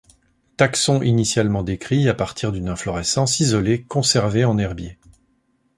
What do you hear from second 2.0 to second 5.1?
à partir d'une inflorescence isolée conservée en herbier.